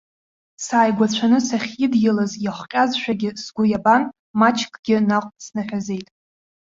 Сааигәацәаны 0.65 1.39
сахьидиалаз 1.47 2.31
иахҟьазшәагьы 2.45 3.29
сгәы 3.43 3.63
иабан, 3.67 4.03
маҷкгьы 4.39 4.97
наҟ 5.09 5.25
снаҳәазеит. 5.45 6.07